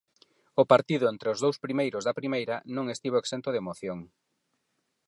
[0.61, 3.99] O partido entre os dous primeiros da Primeira non estivo exento de emoción.